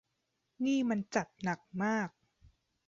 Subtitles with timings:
[0.65, 2.09] นี่มันจัดหนักมาก